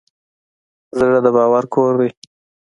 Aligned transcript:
زړه 0.97 1.19
د 1.25 1.27
باور 1.35 1.63
کور 1.73 1.93
دی. 1.99 2.09